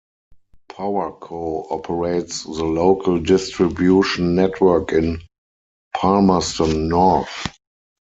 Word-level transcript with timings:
Powerco 0.71 1.71
operates 1.71 2.41
the 2.41 2.63
local 2.63 3.19
distribution 3.19 4.33
network 4.33 4.93
in 4.93 5.21
Palmerston 5.95 6.87
North. 6.87 7.47